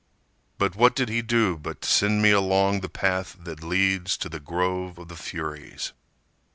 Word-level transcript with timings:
But 0.57 0.75
what 0.75 0.95
did 0.95 1.09
he 1.09 1.21
do 1.21 1.57
but 1.59 1.85
send 1.85 2.23
me 2.23 2.31
along 2.31 2.79
The 2.79 2.89
path 2.89 3.37
that 3.43 3.61
leads 3.61 4.17
to 4.17 4.29
the 4.29 4.39
grove 4.39 4.97
of 4.97 5.09
the 5.09 5.15
Furies? 5.15 5.93